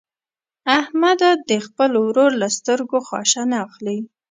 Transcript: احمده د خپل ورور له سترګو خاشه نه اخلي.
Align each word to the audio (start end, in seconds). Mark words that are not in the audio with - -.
احمده 0.79 1.29
د 1.49 1.51
خپل 1.65 1.91
ورور 2.05 2.31
له 2.41 2.47
سترګو 2.57 2.97
خاشه 3.07 3.43
نه 3.51 3.57
اخلي. 3.67 3.99